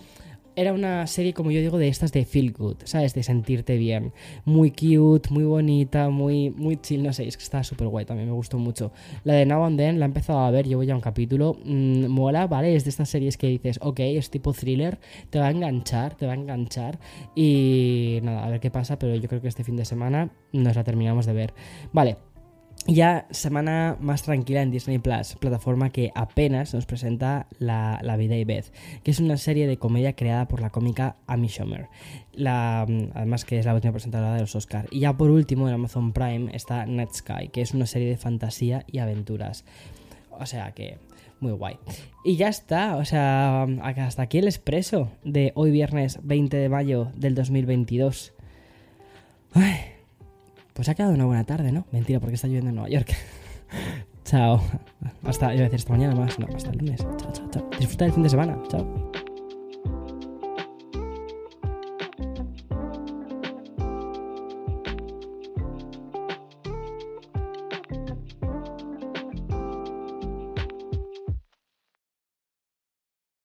era 0.58 0.74
una 0.74 1.06
serie, 1.06 1.36
como 1.36 1.52
yo 1.52 1.62
digo, 1.62 1.78
de 1.78 1.88
estas 1.88 2.12
de 2.12 2.26
feel 2.26 2.52
good, 2.52 2.78
¿sabes? 2.84 3.14
De 3.14 3.22
sentirte 3.22 3.78
bien. 3.78 4.12
Muy 4.44 4.72
cute, 4.72 5.30
muy 5.30 5.44
bonita, 5.44 6.10
muy, 6.10 6.50
muy 6.50 6.78
chill, 6.78 7.04
no 7.04 7.14
sé, 7.14 7.28
es 7.28 7.38
que 7.38 7.44
está 7.44 7.64
súper 7.64 7.88
guay, 7.88 8.06
también 8.06 8.28
me 8.28 8.34
gustó 8.34 8.58
mucho. 8.58 8.92
La 9.24 9.34
de 9.34 9.46
Now 9.46 9.66
and 9.66 9.78
Then 9.78 10.00
la 10.00 10.06
he 10.06 10.08
empezado 10.08 10.40
a 10.40 10.50
ver, 10.50 10.68
llevo 10.68 10.82
ya 10.82 10.96
un 10.96 11.02
capítulo, 11.02 11.58
mmm, 11.64 12.08
mola, 12.08 12.48
¿vale? 12.48 12.76
Es 12.76 12.86
de 12.86 12.90
estas 12.90 13.08
series 13.08 13.38
que 13.38 13.46
dices, 13.46 13.78
ok, 13.84 14.00
es 14.00 14.32
tipo 14.32 14.52
thriller, 14.52 14.98
te 15.30 15.38
va 15.38 15.46
a 15.46 15.52
enganchar, 15.52 16.16
te 16.16 16.26
va 16.26 16.32
a 16.32 16.36
enganchar. 16.36 16.98
Y 17.36 18.18
nada, 18.24 18.44
a 18.44 18.50
ver 18.50 18.60
qué 18.60 18.72
pasa, 18.72 18.98
pero 18.98 19.16
yo 19.16 19.30
creo 19.30 19.42
que 19.42 19.50
este 19.50 19.64
fin 19.64 19.76
de 19.76 19.86
semana 19.86 20.32
nos 20.54 20.76
la 20.76 20.84
terminamos 20.84 21.28
de 21.28 21.34
ver. 21.34 21.54
Vale, 21.94 22.18
ya 22.88 23.28
semana 23.32 23.98
más 24.00 24.24
tranquila 24.24 24.62
en 24.62 24.72
Disney 24.72 25.00
Plus, 25.00 25.36
plataforma 25.40 25.90
que 25.90 26.12
apenas 26.16 26.74
nos 26.74 26.86
presenta 26.86 27.48
La, 27.60 28.16
vida 28.18 28.36
y 28.36 28.46
Beth, 28.46 28.74
que 29.04 29.12
es 29.12 29.20
una 29.20 29.38
serie 29.38 29.68
de 29.68 29.78
comedia 29.78 30.14
creada 30.14 30.48
por 30.48 30.62
la 30.62 30.70
cómica 30.70 31.18
Amy 31.28 31.48
Schumer, 31.48 31.88
la, 32.34 32.82
además 32.82 33.46
que 33.46 33.60
es 33.60 33.66
la 33.66 33.74
última 33.74 33.92
presentadora 33.92 34.36
de 34.36 34.42
los 34.42 34.56
Oscars. 34.56 34.88
Y 34.92 35.02
ya 35.02 35.18
por 35.18 35.30
último 35.30 35.68
en 35.68 35.74
Amazon 35.74 36.14
Prime 36.14 36.50
está 36.54 36.86
Net 36.86 37.10
Sky, 37.12 37.50
que 37.52 37.62
es 37.62 37.74
una 37.74 37.86
serie 37.86 38.10
de 38.10 38.18
fantasía 38.18 38.86
y 38.88 39.00
aventuras. 39.00 39.66
O 40.32 40.46
sea 40.46 40.72
que 40.72 40.98
muy 41.40 41.52
guay. 41.52 41.78
Y 42.24 42.36
ya 42.36 42.48
está, 42.48 42.98
o 42.98 43.06
sea, 43.06 43.64
hasta 43.64 44.22
aquí 44.22 44.38
el 44.38 44.46
expreso 44.46 45.12
de 45.24 45.52
hoy 45.56 45.72
viernes 45.72 46.20
20 46.24 46.58
de 46.58 46.70
mayo 46.70 47.12
del 47.16 47.36
2022. 47.36 48.34
Ay. 49.54 49.97
Pues 50.78 50.90
ha 50.90 50.94
quedado 50.94 51.16
una 51.16 51.26
buena 51.26 51.44
tarde, 51.44 51.72
¿no? 51.72 51.88
Mentira, 51.92 52.20
porque 52.20 52.36
está 52.36 52.48
lloviendo 52.48 52.70
en 52.70 52.76
Nueva 52.76 52.90
York. 52.90 53.12
chao. 54.26 54.62
Hasta, 55.24 55.48
voy 55.48 55.58
a 55.58 55.62
decir 55.62 55.80
hasta 55.80 55.92
mañana 55.92 56.14
más. 56.14 56.38
No, 56.38 56.46
hasta 56.56 56.70
el 56.70 56.78
lunes. 56.78 57.00
Chao, 57.00 57.32
chao, 57.34 57.50
chao. 57.50 57.70
Disfruta 57.80 58.06
del 58.06 58.14
fin 58.14 58.22
de 58.22 58.30
semana. 58.30 58.60
Chao. 58.70 59.07